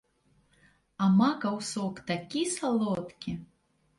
А 1.03 1.09
макаў 1.17 1.59
сок 1.71 2.01
такі 2.09 2.41
салодкі! 2.55 3.31